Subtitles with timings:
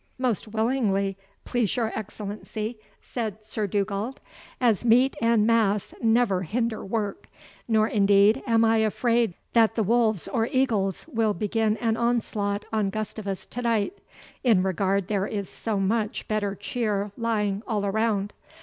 [0.17, 1.15] "Most willingly,
[1.45, 4.19] please your Excellency," said Sir Dugald;
[4.59, 7.29] "as meat and mass never hinder work.
[7.67, 12.89] Nor, indeed, am I afraid that the wolves or eagles will begin an onslaught on
[12.89, 13.93] Gustavus to night,
[14.43, 18.33] in regard there is so much better cheer lying all around.